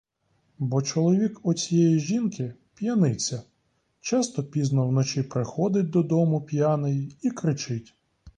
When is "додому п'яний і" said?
5.89-7.31